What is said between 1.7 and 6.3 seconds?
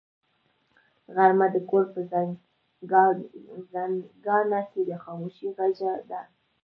په زنګانه کې د خاموشۍ غېږه ده